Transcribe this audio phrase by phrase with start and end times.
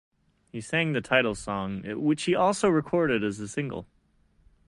[0.51, 3.85] He sang the title song, which he also recorded as a single.